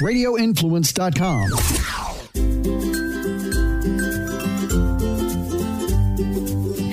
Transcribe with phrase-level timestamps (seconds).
[0.00, 1.96] radioinfluence.com.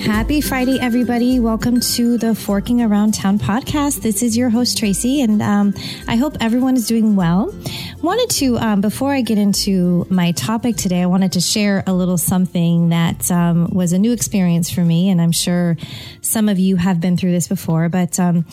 [0.04, 1.40] Happy Friday, everybody.
[1.40, 4.02] Welcome to the Forking Around Town podcast.
[4.02, 5.74] This is your host, Tracy, and um,
[6.06, 7.54] I hope everyone is doing well.
[8.02, 11.94] Wanted to, um, before I get into my topic today, I wanted to share a
[11.94, 15.76] little something that um, was a new experience for me, and I'm sure
[16.20, 18.44] some of you have been through this before, but um,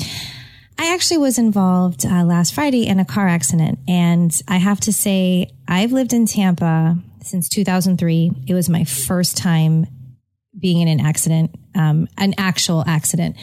[0.82, 4.91] I actually was involved uh, last Friday in a car accident, and I have to
[4.91, 8.31] say, I've lived in Tampa since 2003.
[8.48, 9.86] It was my first time
[10.59, 13.36] being in an accident, um, an actual accident.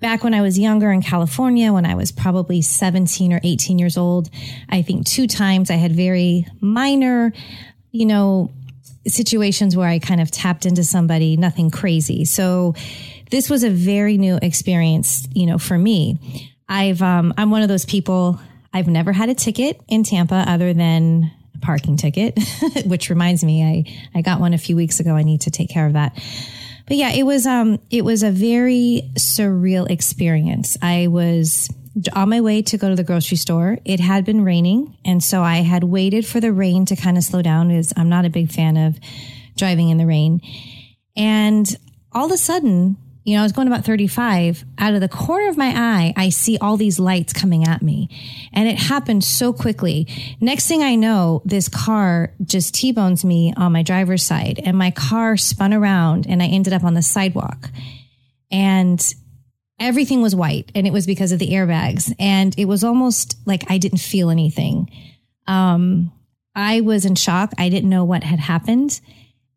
[0.00, 3.96] Back when I was younger in California, when I was probably 17 or 18 years
[3.96, 4.28] old,
[4.68, 7.32] I think two times I had very minor,
[7.92, 8.50] you know,
[9.06, 12.24] situations where I kind of tapped into somebody, nothing crazy.
[12.24, 12.74] So
[13.30, 16.50] this was a very new experience, you know, for me.
[16.68, 18.40] I've, um, I'm one of those people,
[18.72, 22.38] I've never had a ticket in Tampa other than a parking ticket,
[22.86, 25.14] which reminds me, I, I got one a few weeks ago.
[25.14, 26.14] I need to take care of that.
[26.86, 30.76] But yeah, it was, um, it was a very surreal experience.
[30.82, 31.68] I was
[32.12, 33.78] on my way to go to the grocery store.
[33.84, 34.96] It had been raining.
[35.04, 38.08] And so I had waited for the rain to kind of slow down because I'm
[38.08, 38.98] not a big fan of
[39.56, 40.40] driving in the rain.
[41.16, 41.66] And
[42.12, 44.64] all of a sudden, you know, I was going about 35.
[44.78, 48.10] Out of the corner of my eye, I see all these lights coming at me.
[48.52, 50.06] And it happened so quickly.
[50.40, 54.90] Next thing I know, this car just T-bones me on my driver's side and my
[54.90, 57.70] car spun around and I ended up on the sidewalk.
[58.50, 59.02] And
[59.80, 62.14] everything was white and it was because of the airbags.
[62.18, 64.90] And it was almost like I didn't feel anything.
[65.46, 66.12] Um,
[66.54, 67.52] I was in shock.
[67.56, 69.00] I didn't know what had happened.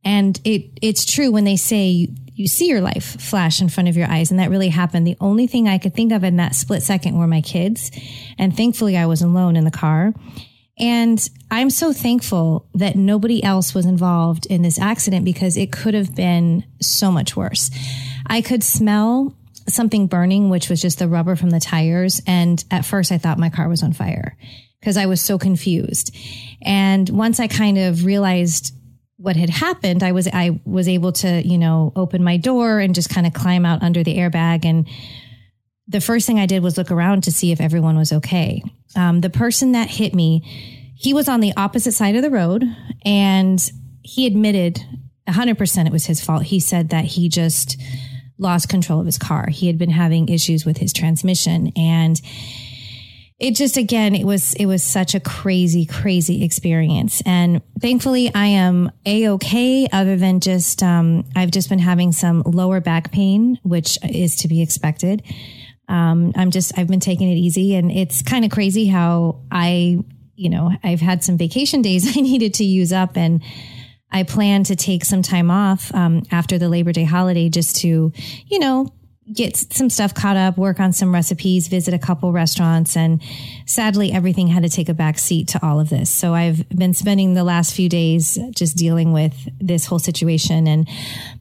[0.05, 3.97] And it, it's true when they say you see your life flash in front of
[3.97, 4.29] your eyes.
[4.29, 5.07] And that really happened.
[5.07, 7.89] The only thing I could think of in that split second were my kids.
[8.37, 10.13] And thankfully I was alone in the car.
[10.77, 15.95] And I'm so thankful that nobody else was involved in this accident because it could
[15.95, 17.71] have been so much worse.
[18.27, 19.35] I could smell
[19.67, 22.21] something burning, which was just the rubber from the tires.
[22.27, 24.37] And at first I thought my car was on fire
[24.79, 26.15] because I was so confused.
[26.61, 28.76] And once I kind of realized
[29.17, 32.95] what had happened, I was I was able to, you know, open my door and
[32.95, 34.63] just kind of climb out under the airbag.
[34.63, 34.87] And
[35.87, 38.63] the first thing I did was look around to see if everyone was okay.
[38.95, 40.41] Um, the person that hit me,
[40.95, 42.63] he was on the opposite side of the road,
[43.03, 43.59] and
[44.03, 44.81] he admitted
[45.27, 46.43] 100% it was his fault.
[46.43, 47.79] He said that he just
[48.37, 49.47] lost control of his car.
[49.49, 52.21] He had been having issues with his transmission and
[53.39, 57.21] it just again it was it was such a crazy crazy experience.
[57.25, 62.81] And thankfully i am a-okay other than just um, i've just been having some lower
[62.81, 65.23] back pain which is to be expected.
[65.89, 69.97] Um, i'm just i've been taking it easy and it's kind of crazy how i
[70.35, 73.41] you know i've had some vacation days i needed to use up and
[74.11, 78.11] i plan to take some time off um, after the labor day holiday just to
[78.47, 78.91] you know
[79.33, 82.95] get some stuff caught up, work on some recipes, visit a couple restaurants.
[82.95, 83.21] And
[83.65, 86.09] sadly, everything had to take a back seat to all of this.
[86.09, 90.67] So I've been spending the last few days just dealing with this whole situation.
[90.67, 90.87] And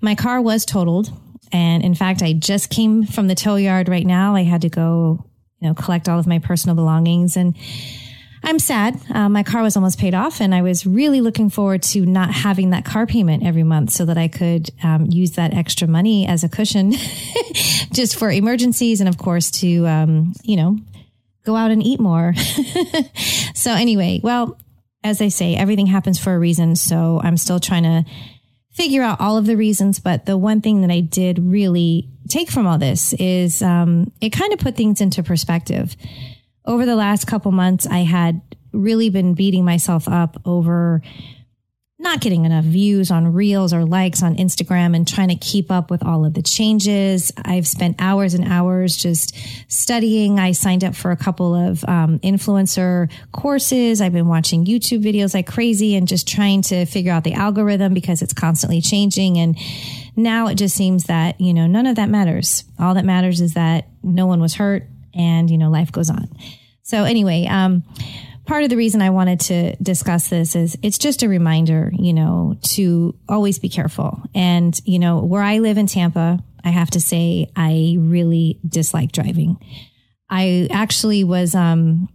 [0.00, 1.12] my car was totaled.
[1.52, 4.34] And in fact, I just came from the tow yard right now.
[4.34, 5.24] I had to go,
[5.60, 7.56] you know, collect all of my personal belongings and
[8.46, 9.00] I'm sad.
[9.12, 12.30] Uh, my car was almost paid off, and I was really looking forward to not
[12.30, 16.28] having that car payment every month so that I could um, use that extra money
[16.28, 16.92] as a cushion
[17.92, 20.78] just for emergencies and, of course, to, um, you know,
[21.44, 22.34] go out and eat more.
[23.54, 24.56] so, anyway, well,
[25.02, 26.76] as I say, everything happens for a reason.
[26.76, 28.04] So, I'm still trying to
[28.70, 29.98] figure out all of the reasons.
[29.98, 34.30] But the one thing that I did really take from all this is um, it
[34.30, 35.96] kind of put things into perspective
[36.66, 38.40] over the last couple months, I had
[38.72, 41.02] really been beating myself up over
[41.98, 45.90] not getting enough views on reels or likes on Instagram and trying to keep up
[45.90, 47.32] with all of the changes.
[47.42, 49.34] I've spent hours and hours just
[49.68, 50.38] studying.
[50.38, 54.02] I signed up for a couple of um, influencer courses.
[54.02, 57.94] I've been watching YouTube videos like crazy and just trying to figure out the algorithm
[57.94, 59.38] because it's constantly changing.
[59.38, 59.56] And
[60.14, 62.64] now it just seems that, you know, none of that matters.
[62.78, 64.86] All that matters is that no one was hurt
[65.16, 66.28] and you know life goes on.
[66.82, 67.82] So anyway um,
[68.46, 72.12] part of the reason i wanted to discuss this is it's just a reminder you
[72.12, 74.22] know to always be careful.
[74.34, 79.12] And you know where i live in tampa i have to say i really dislike
[79.12, 79.58] driving.
[80.28, 82.08] I actually was um,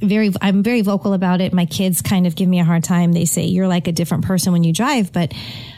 [0.00, 1.52] very i'm very vocal about it.
[1.52, 3.12] My kids kind of give me a hard time.
[3.12, 5.32] They say you're like a different person when you drive but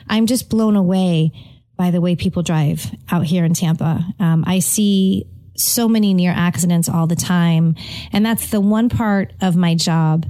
[0.08, 1.32] i'm just blown away
[1.76, 4.04] by the way people drive out here in tampa.
[4.18, 5.26] Um, i see
[5.56, 7.76] so many near accidents all the time.
[8.12, 10.26] And that's the one part of my job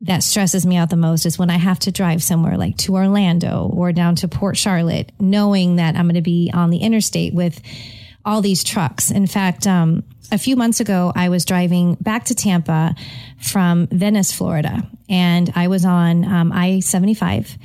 [0.00, 2.94] that stresses me out the most is when I have to drive somewhere like to
[2.94, 7.34] Orlando or down to Port Charlotte, knowing that I'm going to be on the interstate
[7.34, 7.60] with
[8.24, 9.10] all these trucks.
[9.10, 12.94] In fact, um, a few months ago, I was driving back to Tampa
[13.40, 17.56] from Venice, Florida, and I was on um, I 75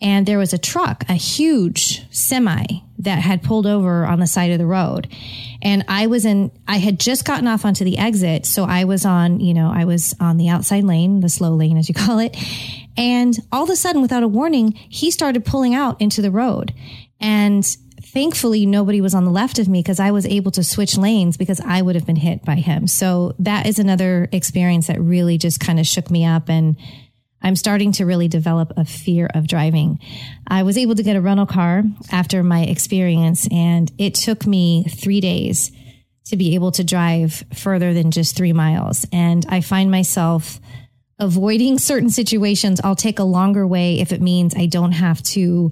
[0.00, 2.64] and there was a truck, a huge semi
[3.00, 5.08] that had pulled over on the side of the road.
[5.62, 8.46] And I was in, I had just gotten off onto the exit.
[8.46, 11.76] So I was on, you know, I was on the outside lane, the slow lane,
[11.76, 12.36] as you call it.
[12.96, 16.74] And all of a sudden, without a warning, he started pulling out into the road.
[17.20, 17.64] And
[18.02, 21.36] thankfully, nobody was on the left of me because I was able to switch lanes
[21.36, 22.86] because I would have been hit by him.
[22.86, 26.76] So that is another experience that really just kind of shook me up and
[27.42, 29.98] I'm starting to really develop a fear of driving.
[30.46, 34.84] I was able to get a rental car after my experience, and it took me
[34.84, 35.72] three days
[36.26, 39.06] to be able to drive further than just three miles.
[39.12, 40.60] And I find myself
[41.18, 42.80] avoiding certain situations.
[42.82, 45.70] I'll take a longer way if it means I don't have to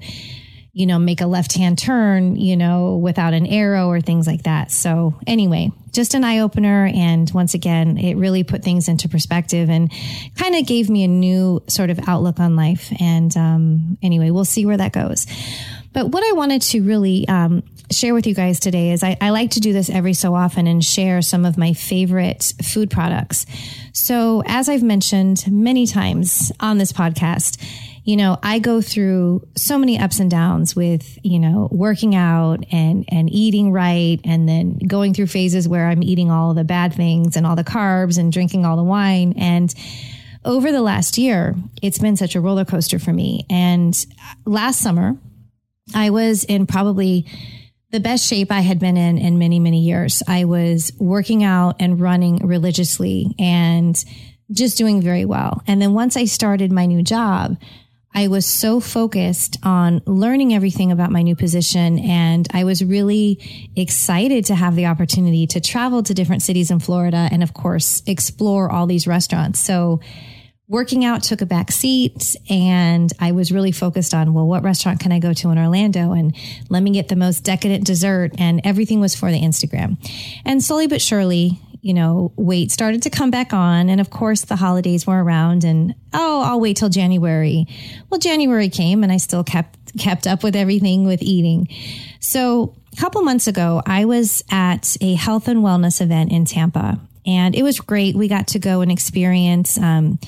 [0.79, 4.44] you know, make a left hand turn, you know, without an arrow or things like
[4.44, 4.70] that.
[4.70, 6.88] So, anyway, just an eye opener.
[6.94, 9.90] And once again, it really put things into perspective and
[10.36, 12.92] kind of gave me a new sort of outlook on life.
[13.00, 15.26] And um, anyway, we'll see where that goes.
[15.92, 19.30] But what I wanted to really um, share with you guys today is I, I,
[19.30, 23.44] like to do this every so often and share some of my favorite food products.
[23.92, 27.60] So, as I've mentioned many times on this podcast,
[28.08, 32.64] you know, I go through so many ups and downs with, you know, working out
[32.72, 34.19] and, and eating right.
[34.25, 37.64] And then going through phases where I'm eating all the bad things and all the
[37.64, 39.34] carbs and drinking all the wine.
[39.37, 39.75] And
[40.43, 43.44] over the last year, it's been such a roller coaster for me.
[43.50, 43.94] And
[44.46, 45.19] last summer,
[45.94, 47.26] I was in probably
[47.90, 50.22] the best shape I had been in in many, many years.
[50.26, 54.02] I was working out and running religiously and
[54.50, 55.62] just doing very well.
[55.66, 57.58] And then once I started my new job,
[58.14, 61.99] I was so focused on learning everything about my new position.
[61.99, 66.81] And I was really excited to have the opportunity to travel to different cities in
[66.81, 69.60] Florida and, of course, explore all these restaurants.
[69.60, 70.00] So,
[70.69, 75.00] working out took a back seat and I was really focused on, well, what restaurant
[75.00, 76.12] can I go to in Orlando?
[76.12, 76.37] And
[76.69, 78.32] let me get the most decadent dessert.
[78.38, 79.96] And everything was for the Instagram.
[80.44, 81.58] And slowly but surely,
[81.88, 83.88] you know, weight started to come back on.
[83.88, 87.67] And of course, the holidays were around and, oh, I'll wait till January.
[88.11, 91.67] Well, January came and I still kept, kept up with everything with eating.
[92.20, 97.00] So a couple months ago, I was at a health and wellness event in Tampa.
[97.25, 98.14] And it was great.
[98.14, 100.19] We got to go and experience um,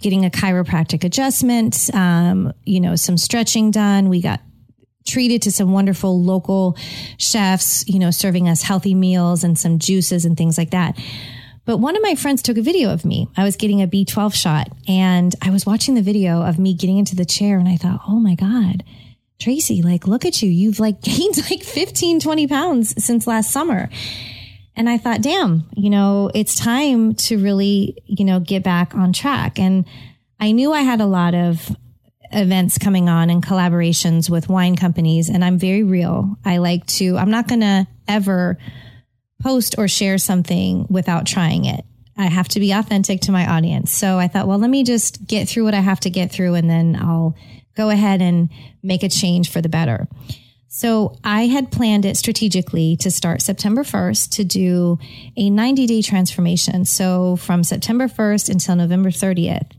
[0.00, 4.10] getting a chiropractic adjustment, um, you know, some stretching done.
[4.10, 4.40] We got
[5.06, 6.76] treated to some wonderful local
[7.18, 10.98] chefs, you know, serving us healthy meals and some juices and things like that.
[11.64, 13.28] But one of my friends took a video of me.
[13.36, 16.96] I was getting a B12 shot and I was watching the video of me getting
[16.96, 18.84] into the chair and I thought, oh my God,
[19.40, 20.48] Tracy, like, look at you.
[20.48, 23.88] You've like gained like 15, 20 pounds since last summer.
[24.76, 29.12] And I thought, damn, you know, it's time to really, you know, get back on
[29.12, 29.58] track.
[29.58, 29.86] And
[30.38, 31.74] I knew I had a lot of
[32.36, 35.28] events coming on and collaborations with wine companies.
[35.28, 36.36] And I'm very real.
[36.44, 38.58] I like to, I'm not going to ever
[39.42, 41.84] post or share something without trying it.
[42.16, 43.90] I have to be authentic to my audience.
[43.90, 46.54] So I thought, well, let me just get through what I have to get through
[46.54, 47.36] and then I'll
[47.74, 48.48] go ahead and
[48.82, 50.08] make a change for the better.
[50.68, 54.98] So I had planned it strategically to start September 1st to do
[55.36, 56.84] a 90 day transformation.
[56.84, 59.70] So from September 1st until November 30th.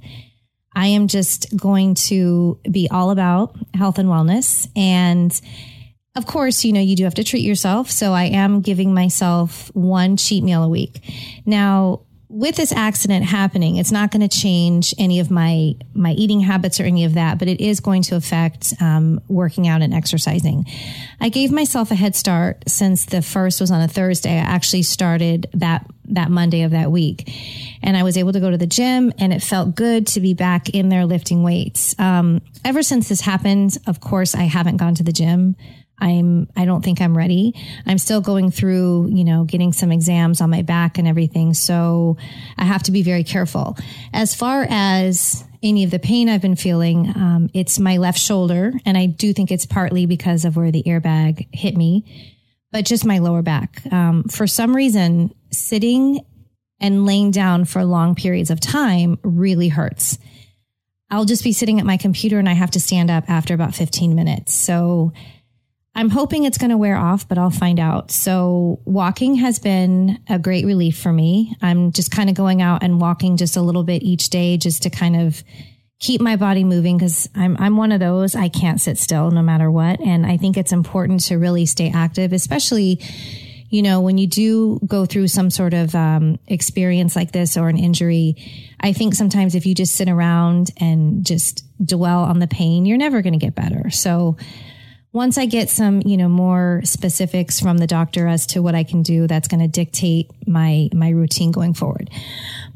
[0.77, 4.69] I am just going to be all about health and wellness.
[4.75, 5.33] And
[6.15, 7.89] of course, you know, you do have to treat yourself.
[7.89, 11.01] So I am giving myself one cheat meal a week.
[11.47, 16.41] Now, with this accident happening, it's not going to change any of my my eating
[16.41, 19.93] habits or any of that, but it is going to affect um, working out and
[19.93, 20.65] exercising.
[21.21, 24.33] I gave myself a head start since the first was on a Thursday.
[24.33, 27.31] I actually started that that Monday of that week,
[27.81, 30.33] and I was able to go to the gym, and it felt good to be
[30.33, 31.97] back in there lifting weights.
[31.97, 35.55] Um, ever since this happened, of course, I haven't gone to the gym.
[35.99, 37.53] I'm, I don't think I'm ready.
[37.85, 41.53] I'm still going through, you know, getting some exams on my back and everything.
[41.53, 42.17] So
[42.57, 43.77] I have to be very careful.
[44.13, 48.73] As far as any of the pain I've been feeling, um, it's my left shoulder.
[48.85, 52.35] And I do think it's partly because of where the airbag hit me,
[52.71, 53.81] but just my lower back.
[53.91, 56.19] Um, for some reason, sitting
[56.79, 60.19] and laying down for long periods of time really hurts.
[61.09, 63.73] I'll just be sitting at my computer and I have to stand up after about
[63.73, 64.53] 15 minutes.
[64.53, 65.13] So,
[65.97, 68.11] I'm hoping it's going to wear off, but I'll find out.
[68.11, 71.55] So walking has been a great relief for me.
[71.59, 74.83] I'm just kind of going out and walking just a little bit each day just
[74.83, 75.43] to kind of
[75.99, 79.41] keep my body moving because I'm I'm one of those I can't sit still no
[79.41, 83.01] matter what and I think it's important to really stay active especially
[83.69, 87.67] you know when you do go through some sort of um, experience like this or
[87.67, 88.35] an injury
[88.79, 92.99] I think sometimes if you just sit around and just dwell on the pain you're
[92.99, 94.37] never going to get better so
[95.13, 98.83] once I get some, you know, more specifics from the doctor as to what I
[98.83, 102.09] can do, that's going to dictate my my routine going forward.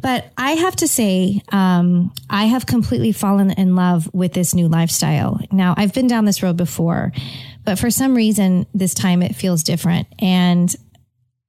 [0.01, 4.67] But I have to say, um, I have completely fallen in love with this new
[4.67, 5.39] lifestyle.
[5.51, 7.11] Now, I've been down this road before,
[7.63, 10.07] but for some reason, this time it feels different.
[10.17, 10.73] And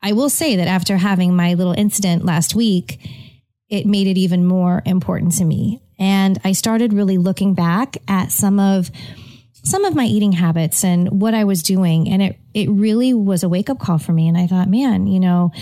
[0.03, 2.99] I will say that after having my little incident last week,
[3.71, 5.81] it made it even more important to me.
[5.99, 8.91] And I started really looking back at some of
[9.63, 12.09] some of my eating habits and what I was doing.
[12.09, 14.29] And it, it really was a wake up call for me.
[14.29, 15.53] And I thought, man, you know,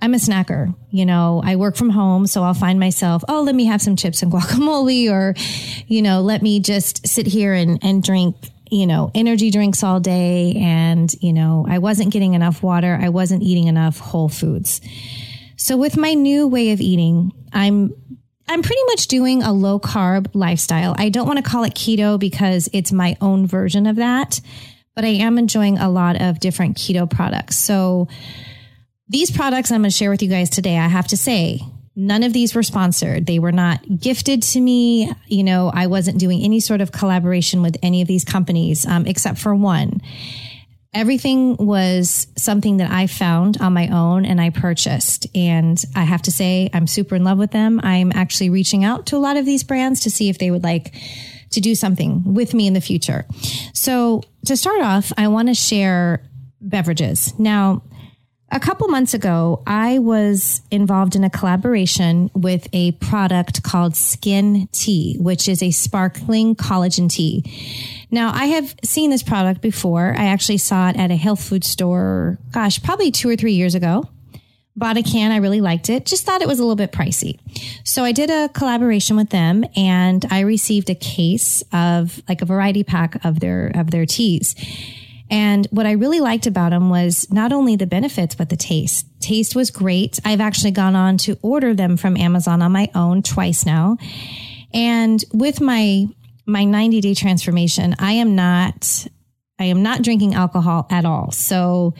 [0.00, 0.74] I'm a snacker.
[0.90, 3.96] You know, I work from home, so I'll find myself, oh, let me have some
[3.96, 5.34] chips and guacamole, or,
[5.86, 8.36] you know, let me just sit here and, and drink,
[8.70, 10.54] you know, energy drinks all day.
[10.56, 12.98] And, you know, I wasn't getting enough water.
[13.00, 14.80] I wasn't eating enough whole foods.
[15.56, 17.92] So with my new way of eating, I'm
[18.48, 20.94] I'm pretty much doing a low carb lifestyle.
[20.96, 24.40] I don't want to call it keto because it's my own version of that,
[24.94, 27.58] but I am enjoying a lot of different keto products.
[27.58, 28.08] So
[29.08, 31.60] these products I'm going to share with you guys today, I have to say,
[31.94, 33.26] none of these were sponsored.
[33.26, 35.12] They were not gifted to me.
[35.26, 39.06] You know, I wasn't doing any sort of collaboration with any of these companies, um,
[39.06, 40.00] except for one
[40.94, 45.26] everything was something that I found on my own and I purchased.
[45.34, 47.80] And I have to say, I'm super in love with them.
[47.82, 50.64] I'm actually reaching out to a lot of these brands to see if they would
[50.64, 50.94] like
[51.50, 53.26] to do something with me in the future.
[53.72, 56.22] So to start off, I want to share
[56.60, 57.38] beverages.
[57.38, 57.82] Now,
[58.50, 64.68] a couple months ago, I was involved in a collaboration with a product called Skin
[64.72, 67.44] Tea, which is a sparkling collagen tea.
[68.10, 70.14] Now, I have seen this product before.
[70.16, 73.74] I actually saw it at a health food store, gosh, probably two or three years
[73.74, 74.08] ago.
[74.76, 75.32] Bought a can.
[75.32, 76.06] I really liked it.
[76.06, 77.38] Just thought it was a little bit pricey.
[77.84, 82.46] So I did a collaboration with them and I received a case of like a
[82.46, 84.54] variety pack of their, of their teas.
[85.30, 89.06] And what I really liked about them was not only the benefits, but the taste.
[89.20, 90.18] Taste was great.
[90.24, 93.98] I've actually gone on to order them from Amazon on my own twice now.
[94.72, 96.06] And with my,
[96.48, 99.06] my 90 day transformation, I am not,
[99.58, 101.30] I am not drinking alcohol at all.
[101.30, 101.94] So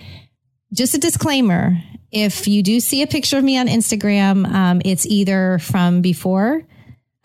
[0.73, 1.77] just a disclaimer.
[2.11, 6.63] If you do see a picture of me on Instagram, um, it's either from before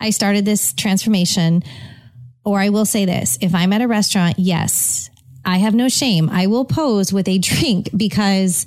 [0.00, 1.62] I started this transformation,
[2.44, 3.38] or I will say this.
[3.40, 5.08] If I'm at a restaurant, yes,
[5.46, 6.28] I have no shame.
[6.30, 8.66] I will pose with a drink because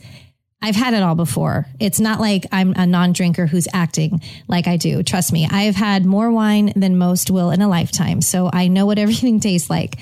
[0.61, 1.67] I've had it all before.
[1.79, 5.03] It's not like I'm a non drinker who's acting like I do.
[5.03, 8.21] Trust me, I've had more wine than most will in a lifetime.
[8.21, 9.97] So I know what everything tastes like.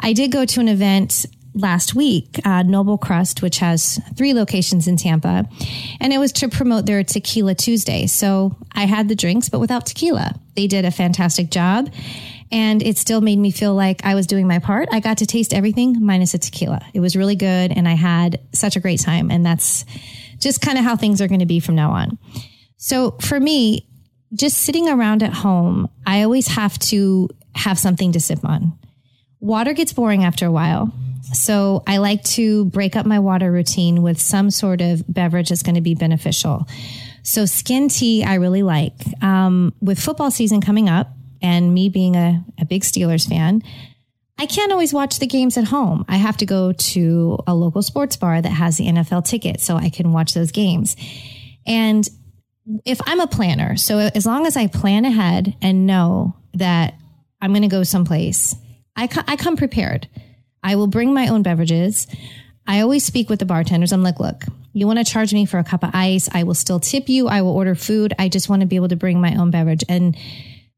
[0.00, 4.86] I did go to an event last week, uh, Noble Crust, which has three locations
[4.86, 5.48] in Tampa,
[6.00, 8.06] and it was to promote their Tequila Tuesday.
[8.06, 10.38] So I had the drinks, but without tequila.
[10.54, 11.90] They did a fantastic job
[12.50, 14.88] and it still made me feel like I was doing my part.
[14.90, 16.80] I got to taste everything minus a tequila.
[16.94, 19.30] It was really good and I had such a great time.
[19.30, 19.84] And that's
[20.38, 22.18] just kind of how things are going to be from now on.
[22.76, 23.86] So for me,
[24.32, 28.78] just sitting around at home, I always have to have something to sip on.
[29.40, 30.92] Water gets boring after a while.
[31.32, 35.62] So I like to break up my water routine with some sort of beverage that's
[35.62, 36.66] going to be beneficial.
[37.22, 38.94] So skin tea, I really like.
[39.22, 41.10] Um, with football season coming up,
[41.42, 43.62] and me being a, a big Steelers fan,
[44.38, 46.04] I can't always watch the games at home.
[46.08, 49.76] I have to go to a local sports bar that has the NFL ticket so
[49.76, 50.96] I can watch those games.
[51.66, 52.08] And
[52.84, 56.94] if I'm a planner, so as long as I plan ahead and know that
[57.40, 58.54] I'm going to go someplace,
[58.94, 60.08] I, I come prepared.
[60.62, 62.06] I will bring my own beverages.
[62.66, 63.92] I always speak with the bartenders.
[63.92, 66.28] I'm like, look, you want to charge me for a cup of ice?
[66.32, 67.26] I will still tip you.
[67.26, 68.12] I will order food.
[68.18, 69.84] I just want to be able to bring my own beverage.
[69.88, 70.16] And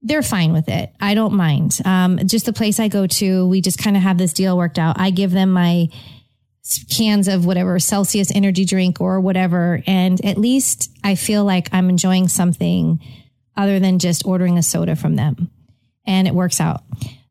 [0.02, 0.92] they're fine with it.
[1.00, 1.78] I don't mind.
[1.84, 4.78] Um, just the place I go to, we just kind of have this deal worked
[4.78, 4.98] out.
[4.98, 5.88] I give them my
[6.88, 9.82] cans of whatever Celsius energy drink or whatever.
[9.86, 13.00] And at least I feel like I'm enjoying something
[13.56, 15.50] other than just ordering a soda from them.
[16.06, 16.82] And it works out.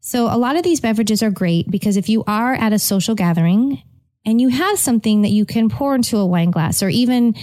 [0.02, 3.16] So a lot of these beverages are great because if you are at a social
[3.16, 3.82] gathering
[4.26, 7.36] and you have something that you can pour into a wine glass or even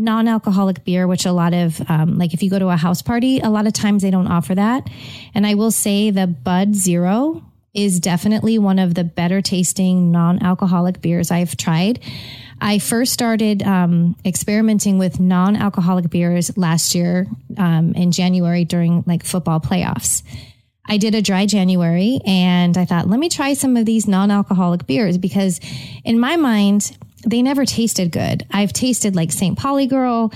[0.00, 3.40] non-alcoholic beer, which a lot of, um, like if you go to a house party,
[3.40, 4.88] a lot of times they don't offer that.
[5.34, 7.42] And I will say the Bud Zero
[7.72, 12.00] is definitely one of the better tasting non alcoholic beers I've tried.
[12.60, 17.26] I first started um, experimenting with non alcoholic beers last year
[17.56, 20.22] um, in January during like football playoffs.
[20.86, 24.30] I did a dry January and I thought, let me try some of these non
[24.30, 25.60] alcoholic beers because
[26.04, 26.96] in my mind,
[27.26, 28.46] they never tasted good.
[28.50, 29.58] I've tasted like St.
[29.58, 30.32] Pauli Girl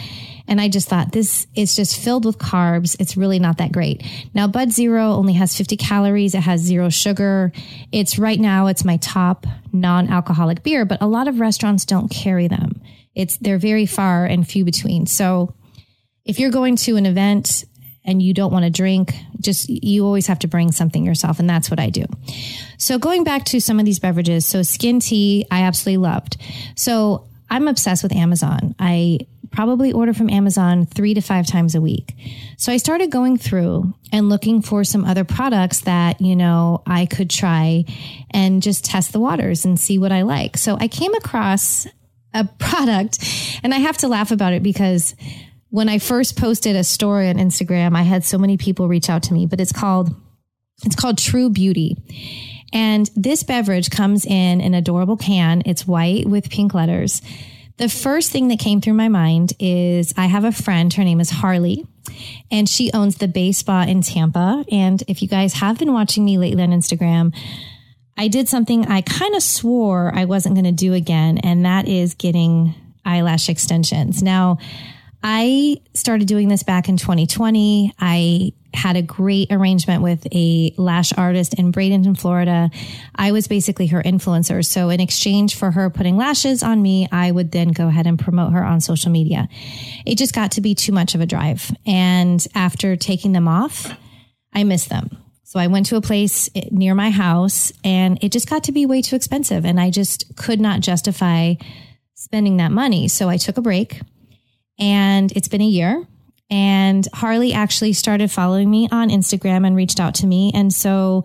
[0.47, 2.97] and I just thought this is just filled with carbs.
[3.00, 4.03] It's really not that great.
[4.35, 6.35] Now, Bud Zero only has 50 calories.
[6.35, 7.53] It has zero sugar.
[7.93, 12.11] It's right now, it's my top non alcoholic beer, but a lot of restaurants don't
[12.11, 12.83] carry them.
[13.14, 15.07] It's, they're very far and few between.
[15.07, 15.55] So
[16.25, 17.64] if you're going to an event
[18.05, 21.38] and you don't want to drink, just you always have to bring something yourself.
[21.38, 22.05] And that's what I do.
[22.78, 24.47] So going back to some of these beverages.
[24.47, 26.37] So skin tea, I absolutely loved.
[26.76, 28.75] So I'm obsessed with Amazon.
[28.78, 29.21] I
[29.54, 32.14] probably order from Amazon three to five times a week.
[32.59, 37.07] So I started going through and looking for some other products that, you know, I
[37.07, 37.85] could try
[38.31, 40.57] and just test the waters and see what I like.
[40.57, 41.87] So I came across
[42.33, 43.19] a product
[43.62, 45.14] and I have to laugh about it because
[45.71, 49.25] when I first posted a story on Instagram, I had so many people reach out
[49.25, 50.14] to me, but it's called,
[50.85, 51.97] it's called True Beauty.
[52.75, 55.62] And this beverage comes in an adorable can.
[55.64, 57.23] It's white with pink letters.
[57.76, 61.21] The first thing that came through my mind is I have a friend, her name
[61.21, 61.87] is Harley,
[62.50, 64.64] and she owns the Bay Spa in Tampa.
[64.71, 67.35] And if you guys have been watching me lately on Instagram,
[68.16, 71.88] I did something I kind of swore I wasn't going to do again, and that
[71.88, 74.23] is getting eyelash extensions.
[74.23, 74.59] Now,
[75.26, 77.95] I started doing this back in 2020.
[77.99, 82.71] I had a great arrangement with a lash artist in Bradenton, Florida.
[83.14, 84.62] I was basically her influencer.
[84.62, 88.19] So in exchange for her putting lashes on me, I would then go ahead and
[88.19, 89.49] promote her on social media.
[90.04, 91.75] It just got to be too much of a drive.
[91.87, 93.97] And after taking them off,
[94.52, 95.16] I missed them.
[95.45, 98.73] So I went to a place eh, near my house and it just got to
[98.73, 99.64] be way too expensive.
[99.64, 101.54] And I just could not justify
[102.14, 103.09] spending that money.
[103.09, 104.02] So I took a break
[104.78, 106.07] and it's been a year
[106.50, 110.52] and Harley actually started following me on Instagram and reached out to me.
[110.54, 111.25] And so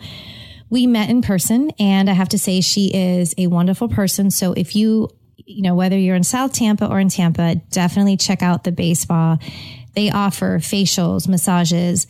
[0.70, 1.72] we met in person.
[1.80, 4.32] And I have to say, she is a wonderful person.
[4.32, 8.42] So if you, you know, whether you're in South Tampa or in Tampa, definitely check
[8.42, 9.38] out the Bay Spa.
[9.96, 12.08] They offer facials, massages,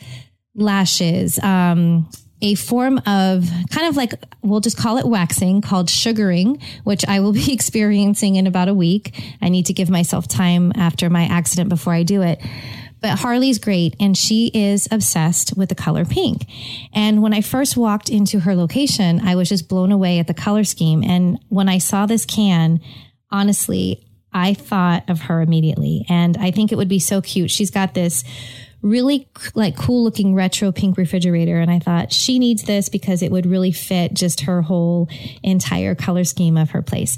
[0.55, 2.09] lashes, um,
[2.41, 7.19] a form of kind of like we'll just call it waxing called sugaring which i
[7.19, 11.23] will be experiencing in about a week i need to give myself time after my
[11.25, 12.39] accident before i do it
[13.01, 16.45] but Harley's great and she is obsessed with the color pink.
[16.93, 20.33] And when I first walked into her location, I was just blown away at the
[20.33, 21.03] color scheme.
[21.03, 22.81] And when I saw this can,
[23.31, 26.05] honestly, I thought of her immediately.
[26.09, 27.51] And I think it would be so cute.
[27.51, 28.23] She's got this
[28.81, 31.59] really like cool looking retro pink refrigerator.
[31.59, 35.09] And I thought she needs this because it would really fit just her whole
[35.43, 37.17] entire color scheme of her place.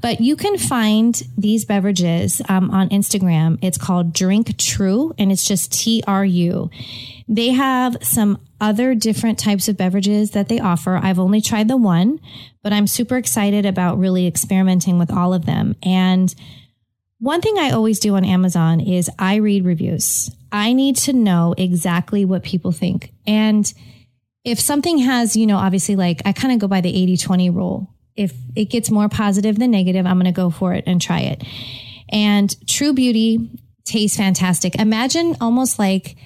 [0.00, 3.58] But you can find these beverages um, on Instagram.
[3.62, 6.70] It's called Drink True and it's just T R U.
[7.26, 10.96] They have some other different types of beverages that they offer.
[10.96, 12.20] I've only tried the one,
[12.62, 15.76] but I'm super excited about really experimenting with all of them.
[15.82, 16.34] And
[17.18, 20.30] one thing I always do on Amazon is I read reviews.
[20.50, 23.12] I need to know exactly what people think.
[23.26, 23.72] And
[24.44, 27.50] if something has, you know, obviously like I kind of go by the 80 20
[27.50, 27.94] rule.
[28.16, 31.20] If it gets more positive than negative, I'm going to go for it and try
[31.20, 31.44] it.
[32.08, 33.50] And True Beauty
[33.84, 34.74] tastes fantastic.
[34.74, 36.16] Imagine almost like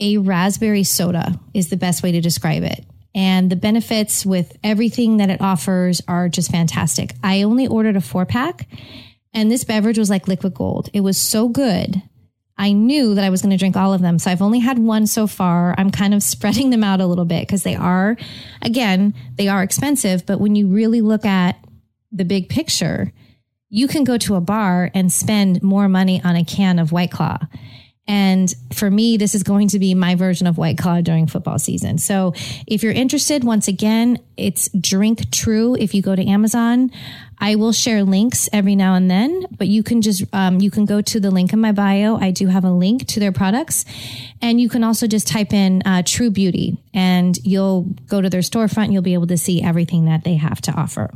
[0.00, 2.84] a raspberry soda is the best way to describe it.
[3.14, 7.14] And the benefits with everything that it offers are just fantastic.
[7.22, 8.68] I only ordered a four pack
[9.34, 10.88] and this beverage was like liquid gold.
[10.92, 12.02] It was so good
[12.58, 14.18] I knew that I was going to drink all of them.
[14.18, 15.74] So I've only had one so far.
[15.78, 18.16] I'm kind of spreading them out a little bit because they are,
[18.62, 20.26] again, they are expensive.
[20.26, 21.56] But when you really look at
[22.10, 23.12] the big picture,
[23.68, 27.10] you can go to a bar and spend more money on a can of White
[27.10, 27.38] Claw.
[28.08, 31.58] And for me, this is going to be my version of White Claw during football
[31.58, 31.98] season.
[31.98, 32.32] So
[32.66, 35.76] if you're interested, once again, it's Drink True.
[35.76, 36.90] If you go to Amazon,
[37.38, 40.86] I will share links every now and then, but you can just, um, you can
[40.86, 42.16] go to the link in my bio.
[42.16, 43.84] I do have a link to their products
[44.40, 48.40] and you can also just type in, uh, True Beauty and you'll go to their
[48.40, 48.86] storefront.
[48.88, 51.10] And you'll be able to see everything that they have to offer.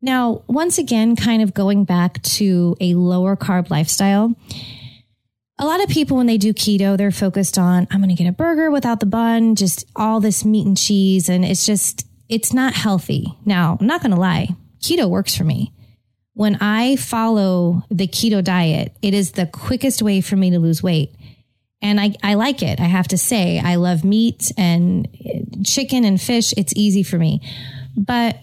[0.00, 4.34] Now, once again, kind of going back to a lower carb lifestyle,
[5.58, 8.28] a lot of people, when they do keto, they're focused on, I'm going to get
[8.28, 11.28] a burger without the bun, just all this meat and cheese.
[11.28, 13.38] And it's just, it's not healthy.
[13.44, 14.48] Now, I'm not going to lie.
[14.80, 15.72] Keto works for me.
[16.32, 20.82] When I follow the keto diet, it is the quickest way for me to lose
[20.82, 21.14] weight.
[21.80, 22.80] And I, I like it.
[22.80, 27.18] I have to say, I love meat and eh, chicken and fish, it's easy for
[27.18, 27.40] me.
[27.96, 28.38] But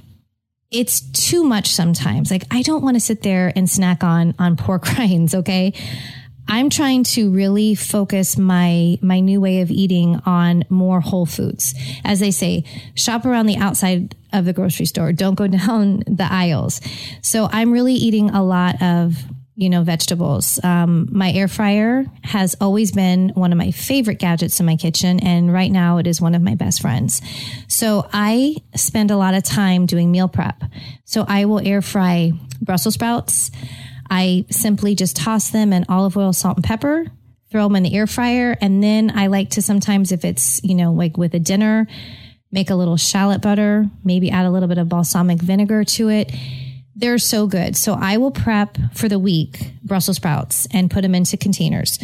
[0.69, 2.32] it's too much sometimes.
[2.32, 5.74] Like I don't want to sit there and snack on on pork rinds, okay?
[6.47, 11.73] I'm trying to really focus my my new way of eating on more whole foods.
[12.04, 15.13] As they say, shop around the outside of the grocery store.
[15.13, 16.82] Don't go down the aisles.
[17.21, 19.15] So I'm really eating a lot of
[19.62, 20.60] you know, vegetables.
[20.63, 25.19] Um, my air fryer has always been one of my favorite gadgets in my kitchen.
[25.19, 27.21] And right now it is one of my best friends.
[27.67, 30.63] So I spend a lot of time doing meal prep.
[31.06, 33.51] So I will air fry Brussels sprouts.
[34.12, 37.08] I simply just toss them in olive oil, salt and pepper,
[37.50, 38.56] throw them in the air fryer.
[38.62, 41.88] And then I like to sometimes, if it's, you know, like with a dinner,
[42.52, 46.32] make a little shallot butter, maybe add a little bit of balsamic vinegar to it
[46.95, 47.76] they're so good.
[47.76, 52.00] So I will prep for the week Brussels sprouts and put them into containers.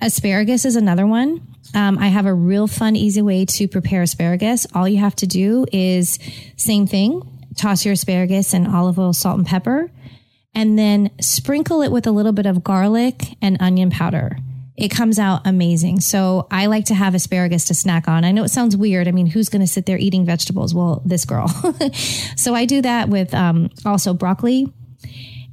[0.00, 1.46] Asparagus is another one.
[1.74, 4.66] Um, I have a real fun, easy way to prepare asparagus.
[4.74, 6.18] All you have to do is
[6.56, 7.22] same thing.
[7.56, 9.90] Toss your asparagus in olive oil, salt, and pepper,
[10.54, 14.36] and then sprinkle it with a little bit of garlic and onion powder
[14.76, 16.00] it comes out amazing.
[16.00, 18.24] So I like to have asparagus to snack on.
[18.24, 19.06] I know it sounds weird.
[19.06, 20.74] I mean, who's going to sit there eating vegetables?
[20.74, 21.48] Well, this girl.
[22.36, 24.72] so I do that with um, also broccoli.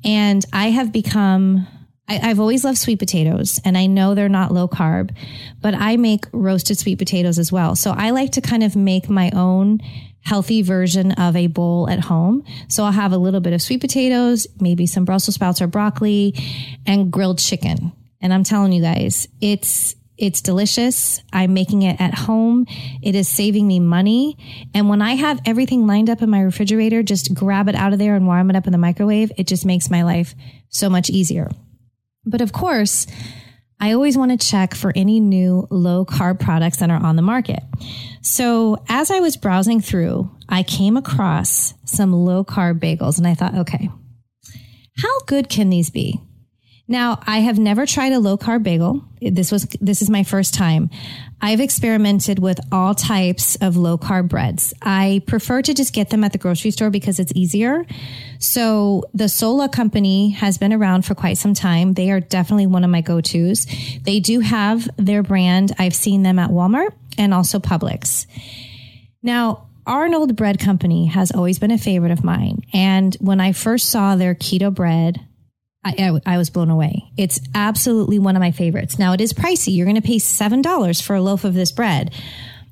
[0.06, 1.68] And I have become,
[2.08, 5.14] I, have always loved sweet potatoes and I know they're not low carb,
[5.62, 7.76] but I make roasted sweet potatoes as well.
[7.76, 9.80] So I like to kind of make my own
[10.22, 12.44] healthy version of a bowl at home.
[12.68, 16.36] So I'll have a little bit of sweet potatoes, maybe some Brussels sprouts or broccoli
[16.86, 17.92] and grilled chicken.
[18.22, 21.22] And I'm telling you guys, it's, it's delicious.
[21.32, 22.66] I'm making it at home.
[23.02, 24.38] It is saving me money.
[24.74, 28.00] And when I have everything lined up in my refrigerator, just grab it out of
[28.00, 29.32] there and warm it up in the microwave.
[29.38, 30.36] It just makes my life
[30.68, 31.50] so much easier.
[32.26, 33.08] But of course,
[33.80, 37.22] I always want to check for any new low carb products that are on the
[37.22, 37.64] market.
[38.22, 43.36] So as I was browsing through, I came across some low carb bagels and I
[43.36, 43.90] thought, okay,
[44.98, 46.20] how good can these be?
[46.92, 49.06] Now, I have never tried a low carb bagel.
[49.22, 50.90] This was, this is my first time.
[51.40, 54.74] I've experimented with all types of low carb breads.
[54.82, 57.86] I prefer to just get them at the grocery store because it's easier.
[58.40, 61.94] So the Sola company has been around for quite some time.
[61.94, 63.68] They are definitely one of my go-tos.
[64.02, 65.74] They do have their brand.
[65.78, 68.26] I've seen them at Walmart and also Publix.
[69.22, 72.64] Now, Arnold Bread Company has always been a favorite of mine.
[72.74, 75.24] And when I first saw their keto bread,
[75.84, 77.12] I, I, was blown away.
[77.18, 79.00] It's absolutely one of my favorites.
[79.00, 79.74] Now it is pricey.
[79.74, 82.14] You're going to pay $7 for a loaf of this bread,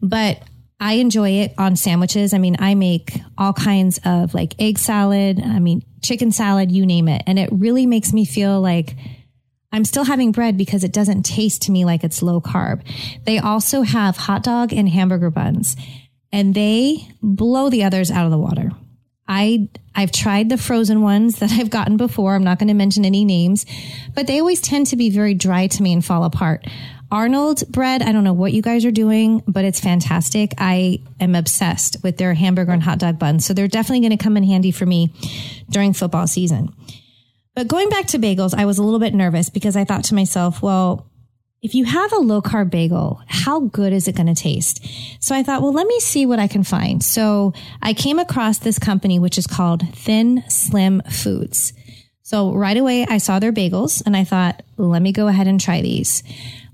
[0.01, 0.43] but
[0.79, 2.33] I enjoy it on sandwiches.
[2.33, 5.41] I mean, I make all kinds of like egg salad.
[5.41, 7.23] I mean, chicken salad, you name it.
[7.25, 8.95] And it really makes me feel like
[9.71, 12.81] I'm still having bread because it doesn't taste to me like it's low carb.
[13.25, 15.75] They also have hot dog and hamburger buns
[16.31, 18.71] and they blow the others out of the water.
[19.27, 22.35] I I've tried the frozen ones that I've gotten before.
[22.35, 23.65] I'm not going to mention any names,
[24.13, 26.65] but they always tend to be very dry to me and fall apart.
[27.09, 30.53] Arnold bread, I don't know what you guys are doing, but it's fantastic.
[30.57, 33.45] I am obsessed with their hamburger and hot dog buns.
[33.45, 35.13] So they're definitely going to come in handy for me
[35.69, 36.73] during football season.
[37.55, 40.15] But going back to bagels, I was a little bit nervous because I thought to
[40.15, 41.09] myself, well,
[41.61, 44.85] if you have a low carb bagel, how good is it going to taste?
[45.19, 47.03] So I thought, well, let me see what I can find.
[47.03, 51.73] So I came across this company, which is called Thin Slim Foods.
[52.21, 55.59] So right away, I saw their bagels and I thought, let me go ahead and
[55.59, 56.23] try these.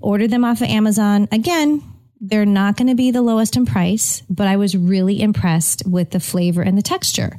[0.00, 1.28] Ordered them off of Amazon.
[1.32, 1.82] Again,
[2.20, 6.10] they're not going to be the lowest in price, but I was really impressed with
[6.10, 7.38] the flavor and the texture.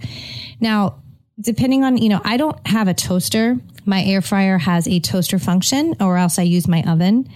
[0.60, 1.04] Now,
[1.40, 3.60] depending on, you know, I don't have a toaster.
[3.86, 7.30] My air fryer has a toaster function or else I use my oven.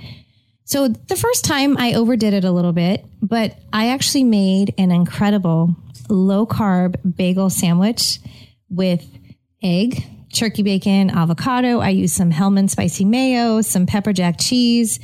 [0.65, 4.91] So the first time I overdid it a little bit, but I actually made an
[4.91, 5.75] incredible
[6.09, 8.19] low carb bagel sandwich
[8.69, 9.03] with
[9.63, 11.79] egg, turkey bacon, avocado.
[11.79, 14.99] I used some Hellmann spicy mayo, some pepper jack cheese.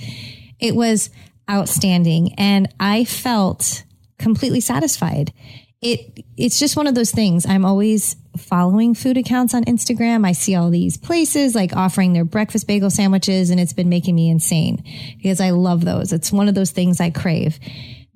[0.60, 1.10] It was
[1.49, 3.84] outstanding and I felt
[4.17, 5.34] completely satisfied.
[5.81, 7.45] It it's just one of those things.
[7.45, 10.26] I'm always following food accounts on Instagram.
[10.26, 14.15] I see all these places like offering their breakfast bagel sandwiches and it's been making
[14.15, 14.84] me insane
[15.17, 16.13] because I love those.
[16.13, 17.60] It's one of those things I crave.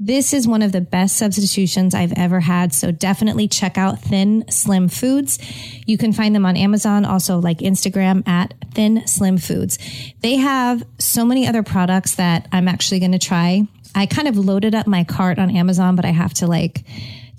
[0.02, 2.74] This is one of the best substitutions I've ever had.
[2.74, 5.40] So definitely check out Thin Slim Foods.
[5.86, 9.78] You can find them on Amazon, also like Instagram at Thin Slim Foods.
[10.22, 13.68] They have so many other products that I'm actually going to try.
[13.94, 16.86] I kind of loaded up my cart on Amazon, but I have to like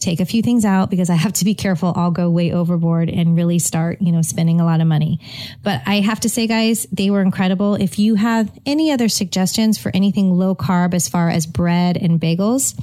[0.00, 1.92] take a few things out because I have to be careful.
[1.94, 5.20] I'll go way overboard and really start, you know, spending a lot of money.
[5.62, 7.74] But I have to say, guys, they were incredible.
[7.74, 12.18] If you have any other suggestions for anything low carb as far as bread and
[12.18, 12.74] bagels,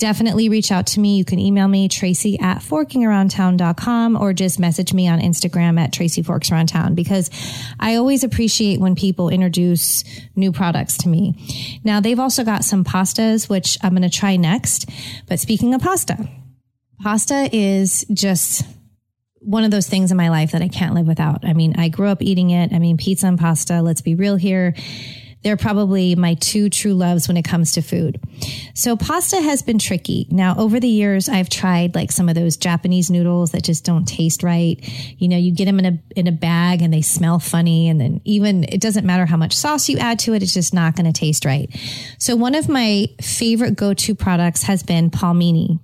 [0.00, 1.18] definitely reach out to me.
[1.18, 6.22] You can email me, Tracy at forkingaroundtown.com or just message me on Instagram at Tracy
[6.22, 7.30] Forks Around Town because
[7.78, 10.02] I always appreciate when people introduce
[10.34, 11.80] new products to me.
[11.84, 14.88] Now they've also got some pastas, which I'm going to try next.
[15.28, 16.28] But speaking of pasta,
[17.02, 18.64] pasta is just
[19.40, 21.44] one of those things in my life that I can't live without.
[21.44, 22.72] I mean, I grew up eating it.
[22.72, 24.74] I mean, pizza and pasta, let's be real here
[25.42, 28.20] they're probably my two true loves when it comes to food.
[28.74, 30.26] So pasta has been tricky.
[30.30, 34.06] Now, over the years, I've tried like some of those Japanese noodles that just don't
[34.06, 34.78] taste right.
[35.18, 37.88] You know, you get them in a, in a bag and they smell funny.
[37.88, 40.42] And then even it doesn't matter how much sauce you add to it.
[40.42, 41.70] It's just not going to taste right.
[42.18, 45.78] So one of my favorite go-to products has been Palmini.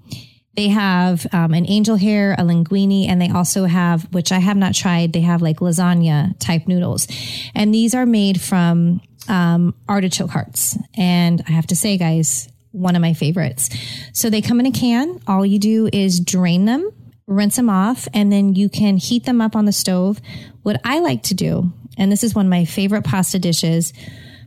[0.56, 4.56] They have um, an angel hair, a linguine, and they also have, which I have
[4.56, 7.06] not tried, they have like lasagna type noodles.
[7.54, 10.78] And these are made from um, artichoke hearts.
[10.96, 13.70] And I have to say, guys, one of my favorites.
[14.12, 15.20] So they come in a can.
[15.26, 16.90] All you do is drain them,
[17.26, 20.20] rinse them off, and then you can heat them up on the stove.
[20.62, 23.92] What I like to do, and this is one of my favorite pasta dishes,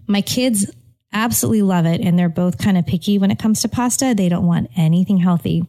[0.08, 0.70] my kids
[1.12, 2.02] absolutely love it.
[2.02, 4.14] And they're both kind of picky when it comes to pasta.
[4.16, 5.64] They don't want anything healthy.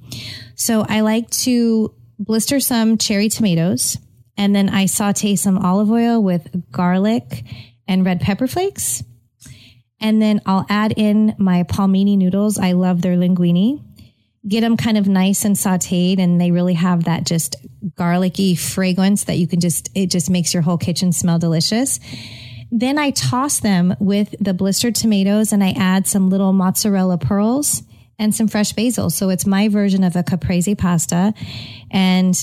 [0.55, 3.97] So I like to blister some cherry tomatoes
[4.37, 7.45] and then I saute some olive oil with garlic
[7.87, 9.03] and red pepper flakes.
[10.01, 12.59] And then I'll add in my palmini noodles.
[12.59, 13.85] I love their linguine.
[14.49, 17.57] Get them kind of nice and sauteed, and they really have that just
[17.97, 22.01] garlicky fragrance that you can just, it just makes your whole kitchen smell delicious.
[22.71, 27.83] Then I toss them with the blistered tomatoes and I add some little mozzarella pearls
[28.19, 29.11] and some fresh basil.
[29.11, 31.35] So it's my version of a caprese pasta.
[31.91, 32.35] And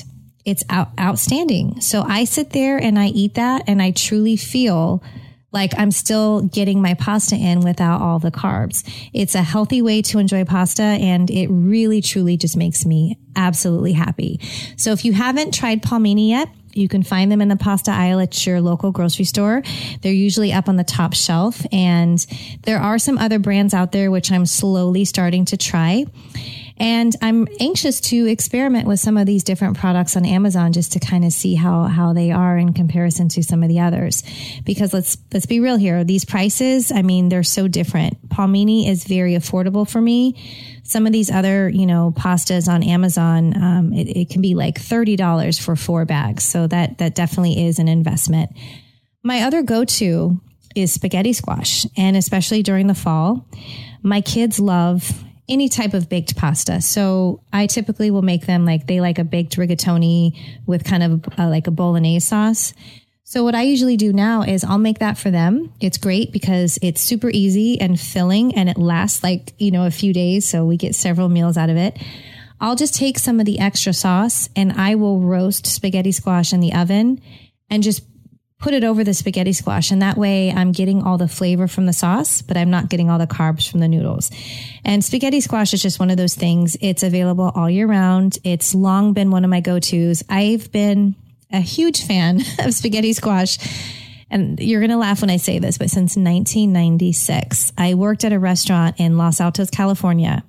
[0.44, 1.82] it's out, outstanding.
[1.82, 5.04] So I sit there and I eat that and I truly feel
[5.52, 8.84] like I'm still getting my pasta in without all the carbs.
[9.13, 13.94] It's a healthy way to enjoy pasta and it really truly just makes me absolutely
[13.94, 14.40] happy.
[14.78, 18.20] So if you haven't tried palmini yet, you can find them in the pasta aisle
[18.20, 19.63] at your local grocery store.
[20.02, 22.26] They're usually up on the top shelf and
[22.63, 26.06] there are some other brands out there which I'm slowly starting to try.
[26.80, 31.00] And I'm anxious to experiment with some of these different products on Amazon just to
[31.00, 34.24] kind of see how, how they are in comparison to some of the others.
[34.63, 36.04] Because let's, let's be real here.
[36.04, 38.30] These prices, I mean, they're so different.
[38.30, 40.36] Palmini is very affordable for me.
[40.84, 44.76] Some of these other, you know, pastas on Amazon, um, it, it can be like
[44.76, 46.44] $30 for four bags.
[46.44, 48.52] So that, that definitely is an investment.
[49.24, 50.40] My other go-to
[50.76, 51.86] is spaghetti squash.
[51.98, 53.48] And especially during the fall,
[54.04, 56.81] my kids love any type of baked pasta.
[56.81, 61.39] So I typically will make them like they like a baked rigatoni with kind of
[61.39, 62.73] uh, like a bolognese sauce.
[63.23, 65.73] So what I usually do now is I'll make that for them.
[65.81, 69.91] It's great because it's super easy and filling and it lasts like, you know, a
[69.91, 70.47] few days.
[70.47, 71.97] So we get several meals out of it.
[72.62, 76.62] I'll just take some of the extra sauce and I will roast spaghetti squash in
[76.62, 77.21] the oven
[77.69, 78.01] and just
[78.60, 79.91] put it over the spaghetti squash.
[79.91, 83.10] And that way I'm getting all the flavor from the sauce, but I'm not getting
[83.10, 84.32] all the carbs from the noodles.
[84.84, 86.76] And spaghetti squash is just one of those things.
[86.82, 88.39] It's available all year round.
[88.43, 90.24] It's long been one of my go-tos.
[90.28, 91.15] I've been
[91.52, 93.58] a huge fan of spaghetti squash.
[94.30, 98.34] And you're going to laugh when I say this, but since 1996, I worked at
[98.34, 100.43] a restaurant in Los Altos, California,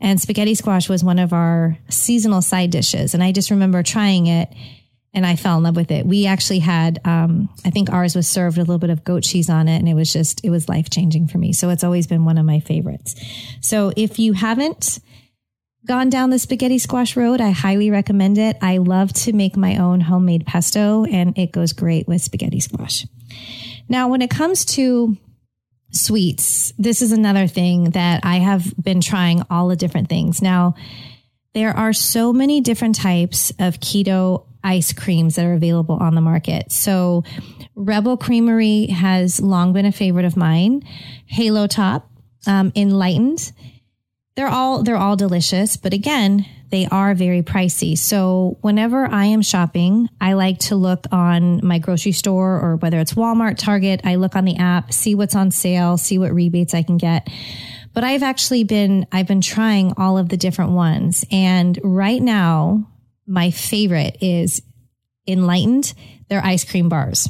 [0.00, 3.14] and spaghetti squash was one of our seasonal side dishes.
[3.14, 4.52] And I just remember trying it
[5.14, 6.06] and I fell in love with it.
[6.06, 9.50] We actually had, um, I think ours was served a little bit of goat cheese
[9.50, 11.52] on it, and it was just, it was life changing for me.
[11.52, 13.14] So it's always been one of my favorites.
[13.60, 14.98] So if you haven't
[15.84, 18.56] gone down the spaghetti squash road, I highly recommend it.
[18.62, 23.06] I love to make my own homemade pesto, and it goes great with spaghetti squash.
[23.88, 25.18] Now, when it comes to
[25.90, 30.40] sweets, this is another thing that I have been trying all the different things.
[30.40, 30.74] Now,
[31.54, 36.20] there are so many different types of keto ice creams that are available on the
[36.20, 36.70] market.
[36.70, 37.24] So
[37.74, 40.82] Rebel Creamery has long been a favorite of mine.
[41.26, 42.10] Halo Top,
[42.46, 43.52] um, Enlightened.
[44.34, 47.98] They're all they're all delicious, but again, they are very pricey.
[47.98, 52.98] So whenever I am shopping, I like to look on my grocery store or whether
[52.98, 56.72] it's Walmart, Target, I look on the app, see what's on sale, see what rebates
[56.72, 57.28] I can get.
[57.94, 62.88] But I've actually been I've been trying all of the different ones and right now
[63.26, 64.62] my favorite is
[65.26, 65.94] Enlightened,
[66.28, 67.28] their ice cream bars.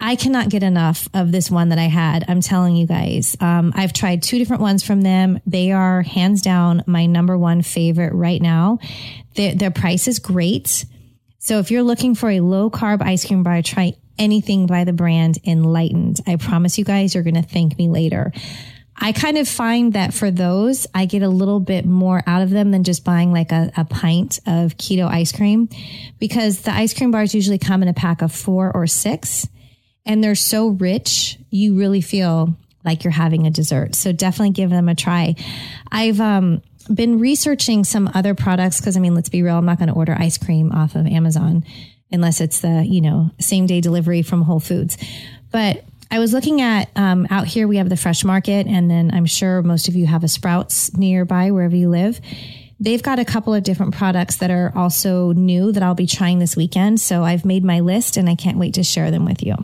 [0.00, 2.24] I cannot get enough of this one that I had.
[2.26, 3.36] I'm telling you guys.
[3.38, 5.40] Um, I've tried two different ones from them.
[5.46, 8.78] They are hands down my number one favorite right now.
[9.36, 10.86] Their, their price is great.
[11.38, 14.92] So if you're looking for a low carb ice cream bar, try anything by the
[14.92, 16.20] brand Enlightened.
[16.26, 18.32] I promise you guys, you're going to thank me later.
[19.00, 22.50] I kind of find that for those, I get a little bit more out of
[22.50, 25.68] them than just buying like a, a pint of keto ice cream
[26.18, 29.48] because the ice cream bars usually come in a pack of four or six
[30.04, 33.94] and they're so rich, you really feel like you're having a dessert.
[33.94, 35.34] So definitely give them a try.
[35.90, 39.78] I've, um, been researching some other products because I mean, let's be real, I'm not
[39.78, 41.64] going to order ice cream off of Amazon
[42.10, 44.98] unless it's the, you know, same day delivery from Whole Foods.
[45.52, 49.12] But I was looking at um, out here, we have the fresh market, and then
[49.14, 52.20] I'm sure most of you have a Sprouts nearby wherever you live.
[52.80, 56.38] They've got a couple of different products that are also new that I'll be trying
[56.38, 57.00] this weekend.
[57.00, 59.54] So I've made my list and I can't wait to share them with you.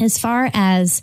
[0.00, 1.00] As far as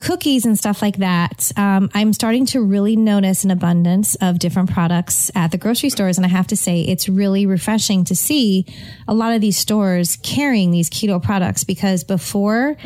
[0.00, 4.70] cookies and stuff like that, um, I'm starting to really notice an abundance of different
[4.70, 6.16] products at the grocery stores.
[6.16, 8.64] And I have to say, it's really refreshing to see
[9.06, 12.76] a lot of these stores carrying these keto products because before,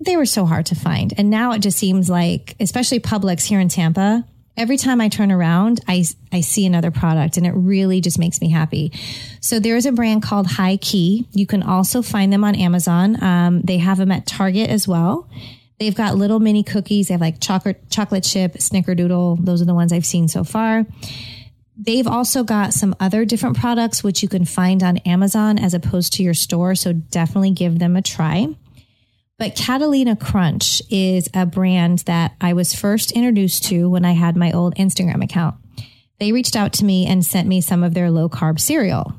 [0.00, 1.12] they were so hard to find.
[1.16, 4.24] And now it just seems like, especially Publix here in Tampa,
[4.56, 8.40] every time I turn around, I, I see another product and it really just makes
[8.40, 8.92] me happy.
[9.40, 11.26] So there's a brand called HighKey.
[11.32, 13.22] You can also find them on Amazon.
[13.22, 15.28] Um, they have them at Target as well.
[15.78, 17.08] They've got little mini cookies.
[17.08, 19.44] They have like chocolate, chocolate chip, snickerdoodle.
[19.44, 20.86] Those are the ones I've seen so far.
[21.76, 26.14] They've also got some other different products, which you can find on Amazon as opposed
[26.14, 26.74] to your store.
[26.74, 28.48] So definitely give them a try.
[29.38, 34.34] But Catalina Crunch is a brand that I was first introduced to when I had
[34.34, 35.56] my old Instagram account.
[36.18, 39.14] They reached out to me and sent me some of their low carb cereal.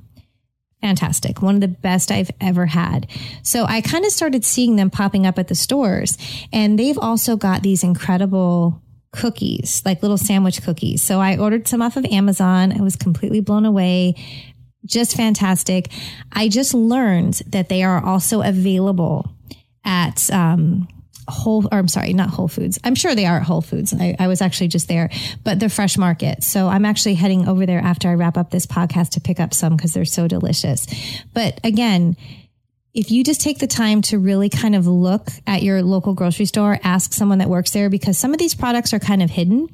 [0.81, 1.41] Fantastic.
[1.41, 3.07] One of the best I've ever had.
[3.43, 6.17] So I kind of started seeing them popping up at the stores
[6.51, 11.01] and they've also got these incredible cookies, like little sandwich cookies.
[11.01, 12.71] So I ordered some off of Amazon.
[12.71, 14.15] I was completely blown away.
[14.85, 15.89] Just fantastic.
[16.31, 19.29] I just learned that they are also available
[19.87, 20.87] at um,
[21.29, 22.79] Whole, or I'm sorry, not Whole Foods.
[22.83, 23.93] I'm sure they are at Whole Foods.
[23.93, 25.09] I, I, was actually just there,
[25.43, 26.43] but the fresh market.
[26.43, 29.53] So I'm actually heading over there after I wrap up this podcast to pick up
[29.53, 30.87] some because they're so delicious.
[31.33, 32.15] But again,
[32.93, 36.45] if you just take the time to really kind of look at your local grocery
[36.45, 39.67] store, ask someone that works there because some of these products are kind of hidden.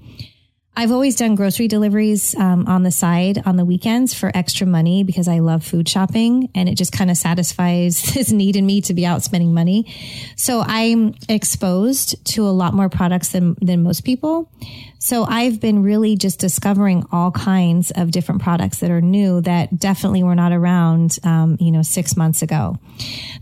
[0.76, 5.04] I've always done grocery deliveries um, on the side on the weekends for extra money
[5.04, 8.82] because I love food shopping and it just kind of satisfies this need in me
[8.82, 9.94] to be out spending money.
[10.36, 14.50] So I'm exposed to a lot more products than, than most people.
[14.98, 19.78] So I've been really just discovering all kinds of different products that are new that
[19.78, 22.80] definitely were not around, um, you know, six months ago.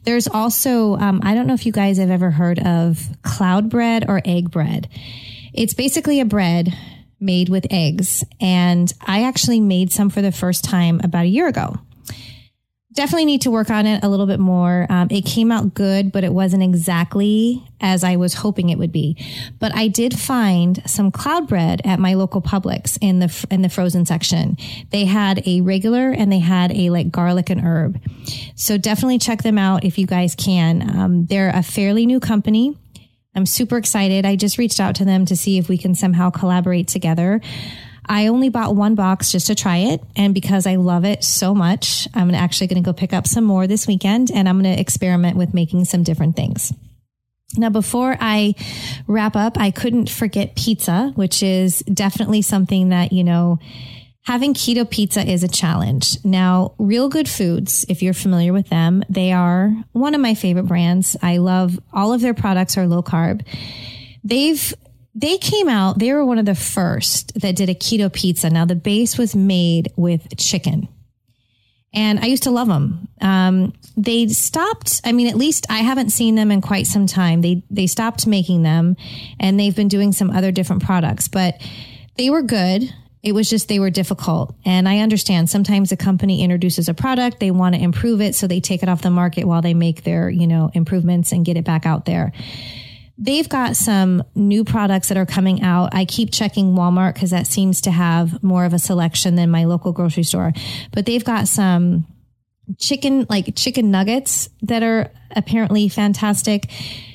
[0.03, 4.09] There's also, um, I don't know if you guys have ever heard of cloud bread
[4.09, 4.89] or egg bread.
[5.53, 6.75] It's basically a bread
[7.21, 8.23] made with eggs.
[8.39, 11.75] And I actually made some for the first time about a year ago.
[12.93, 14.85] Definitely need to work on it a little bit more.
[14.89, 18.91] Um, it came out good, but it wasn't exactly as I was hoping it would
[18.91, 19.15] be.
[19.59, 23.69] But I did find some cloud bread at my local Publix in the in the
[23.69, 24.57] frozen section.
[24.89, 27.97] They had a regular and they had a like garlic and herb.
[28.55, 30.81] So definitely check them out if you guys can.
[30.89, 32.77] Um, they're a fairly new company.
[33.35, 34.25] I'm super excited.
[34.25, 37.41] I just reached out to them to see if we can somehow collaborate together.
[38.05, 40.01] I only bought one box just to try it.
[40.15, 43.45] And because I love it so much, I'm actually going to go pick up some
[43.45, 46.73] more this weekend and I'm going to experiment with making some different things.
[47.57, 48.55] Now, before I
[49.07, 53.59] wrap up, I couldn't forget pizza, which is definitely something that, you know,
[54.23, 56.23] Having keto pizza is a challenge.
[56.23, 60.67] Now, Real Good Foods, if you're familiar with them, they are one of my favorite
[60.67, 61.17] brands.
[61.23, 63.45] I love all of their products are low carb.
[64.23, 64.73] They've
[65.13, 68.49] they came out, they were one of the first that did a keto pizza.
[68.49, 70.87] Now, the base was made with chicken.
[71.93, 73.09] And I used to love them.
[73.19, 75.01] Um, they stopped.
[75.03, 77.41] I mean, at least I haven't seen them in quite some time.
[77.41, 78.95] They they stopped making them,
[79.41, 81.27] and they've been doing some other different products.
[81.27, 81.61] But
[82.17, 82.83] they were good.
[83.23, 84.55] It was just they were difficult.
[84.65, 88.47] And I understand sometimes a company introduces a product, they want to improve it, so
[88.47, 91.57] they take it off the market while they make their, you know, improvements and get
[91.57, 92.31] it back out there.
[93.17, 95.93] They've got some new products that are coming out.
[95.93, 99.65] I keep checking Walmart because that seems to have more of a selection than my
[99.65, 100.53] local grocery store.
[100.91, 102.07] But they've got some
[102.79, 106.71] chicken, like chicken nuggets that are apparently fantastic.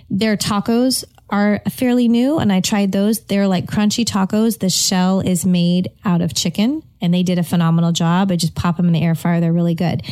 [0.08, 3.20] Their tacos are fairly new and I tried those.
[3.20, 4.58] They're like crunchy tacos.
[4.58, 8.30] The shell is made out of chicken and they did a phenomenal job.
[8.30, 9.40] I just pop them in the air fryer.
[9.40, 10.02] They're really good.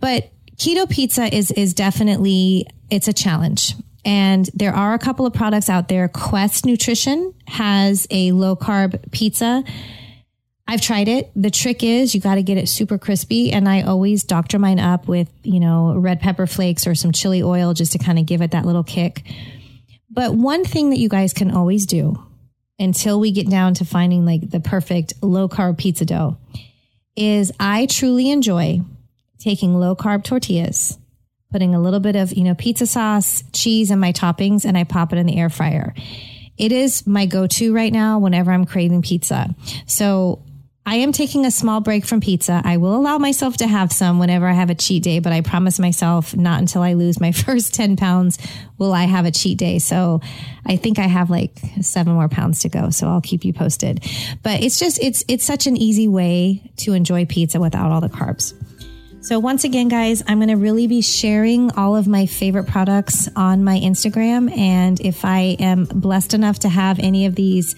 [0.00, 3.74] But keto pizza is, is definitely, it's a challenge.
[4.04, 6.08] And there are a couple of products out there.
[6.08, 9.62] Quest Nutrition has a low carb pizza.
[10.66, 11.30] I've tried it.
[11.36, 13.52] The trick is you got to get it super crispy.
[13.52, 17.42] And I always doctor mine up with, you know, red pepper flakes or some chili
[17.42, 19.22] oil just to kind of give it that little kick.
[20.10, 22.22] But one thing that you guys can always do
[22.78, 26.38] until we get down to finding like the perfect low carb pizza dough
[27.14, 28.80] is I truly enjoy
[29.38, 30.98] taking low carb tortillas,
[31.52, 34.84] putting a little bit of, you know, pizza sauce, cheese and my toppings and I
[34.84, 35.94] pop it in the air fryer.
[36.56, 39.54] It is my go-to right now whenever I'm craving pizza.
[39.86, 40.42] So
[40.90, 42.60] I am taking a small break from pizza.
[42.64, 45.40] I will allow myself to have some whenever I have a cheat day, but I
[45.40, 48.38] promise myself not until I lose my first 10 pounds
[48.76, 49.78] will I have a cheat day.
[49.78, 50.20] So
[50.66, 52.90] I think I have like seven more pounds to go.
[52.90, 54.04] So I'll keep you posted.
[54.42, 58.08] But it's just, it's, it's such an easy way to enjoy pizza without all the
[58.08, 58.52] carbs.
[59.22, 63.28] So once again, guys, I'm going to really be sharing all of my favorite products
[63.36, 64.50] on my Instagram.
[64.58, 67.76] And if I am blessed enough to have any of these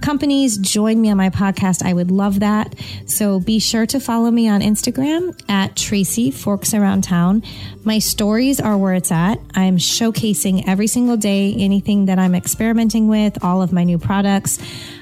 [0.00, 2.74] companies join me on my podcast, I would love that.
[3.06, 7.42] So be sure to follow me on Instagram at Tracy Forks Around Town.
[7.84, 9.38] My stories are where it's at.
[9.54, 14.58] I'm showcasing every single day anything that I'm experimenting with, all of my new products.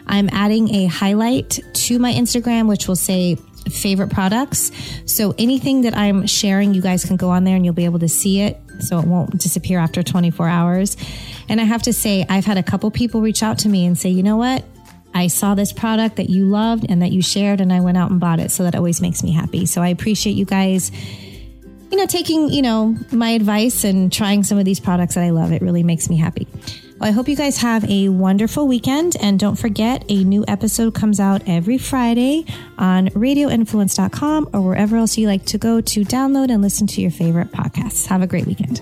[0.07, 3.37] I'm adding a highlight to my Instagram, which will say
[3.71, 4.71] favorite products.
[5.07, 7.99] So anything that I'm sharing, you guys can go on there and you'll be able
[8.01, 8.59] to see it.
[8.81, 10.97] So it won't disappear after 24 hours.
[11.49, 13.99] And I have to say, I've had a couple people reach out to me and
[13.99, 14.65] say, you know what?
[15.17, 18.11] I saw this product that you loved and that you shared, and I went out
[18.11, 18.51] and bought it.
[18.51, 19.67] So that always makes me happy.
[19.67, 20.93] So I appreciate you guys,
[21.91, 25.31] you know, taking, you know, my advice and trying some of these products that I
[25.31, 25.53] love.
[25.53, 26.47] It really makes me happy.
[26.99, 29.17] Well, I hope you guys have a wonderful weekend.
[29.21, 32.45] And don't forget, a new episode comes out every Friday
[32.79, 37.11] on radioinfluence.com or wherever else you like to go to download and listen to your
[37.11, 38.07] favorite podcasts.
[38.07, 38.81] Have a great weekend.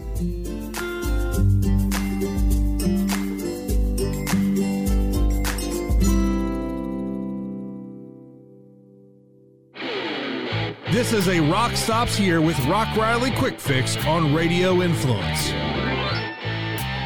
[10.94, 15.50] This is a Rock Stops Here with Rock Riley Quick Fix on Radio Influence.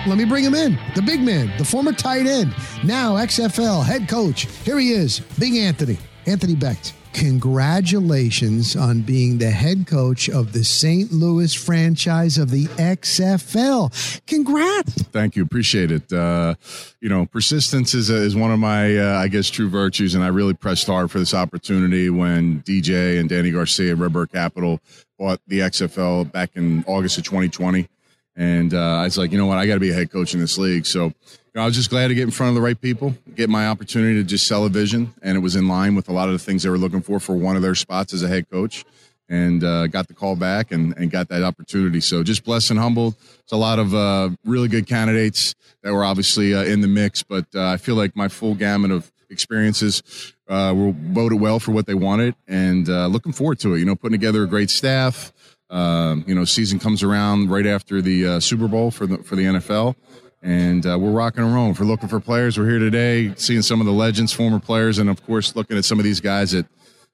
[0.06, 0.78] Let me bring him in.
[0.94, 4.42] The big man, the former tight end, now XFL head coach.
[4.62, 6.92] Here he is, Big Anthony, Anthony Becht.
[7.18, 11.10] Congratulations on being the head coach of the St.
[11.10, 13.90] Louis franchise of the XFL.
[14.28, 15.02] Congrats.
[15.02, 15.42] Thank you.
[15.42, 16.12] Appreciate it.
[16.12, 16.54] Uh,
[17.00, 20.14] you know, persistence is, is one of my, uh, I guess, true virtues.
[20.14, 24.78] And I really pressed hard for this opportunity when DJ and Dany Garcia, Redbird Capital,
[25.18, 27.88] bought the XFL back in August of 2020.
[28.36, 29.58] And uh, I was like, you know what?
[29.58, 30.86] I got to be a head coach in this league.
[30.86, 31.12] So
[31.54, 34.14] I was just glad to get in front of the right people, get my opportunity
[34.14, 35.12] to just sell a vision.
[35.22, 37.18] And it was in line with a lot of the things they were looking for
[37.18, 38.84] for one of their spots as a head coach.
[39.30, 42.00] And uh, got the call back and, and got that opportunity.
[42.00, 43.14] So just blessed and humbled.
[43.40, 47.22] It's a lot of uh, really good candidates that were obviously uh, in the mix,
[47.22, 51.72] but uh, I feel like my full gamut of experiences uh, were voted well for
[51.72, 53.80] what they wanted and looking forward to it.
[53.80, 55.30] You know, putting together a great staff.
[55.70, 59.36] Um, you know, season comes around right after the uh, Super Bowl for the for
[59.36, 59.96] the NFL,
[60.42, 61.72] and uh, we're rocking and rolling.
[61.72, 64.98] If we're looking for players, we're here today, seeing some of the legends, former players,
[64.98, 66.66] and of course, looking at some of these guys that,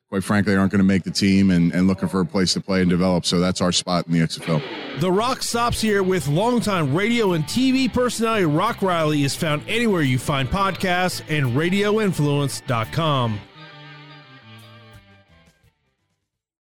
[0.08, 2.60] quite frankly, aren't going to make the team, and, and looking for a place to
[2.60, 3.24] play and develop.
[3.24, 4.62] So that's our spot in the XFL.
[5.00, 10.02] The Rock stops here with longtime radio and TV personality Rock Riley is found anywhere
[10.02, 13.40] you find podcasts and RadioInfluence.com.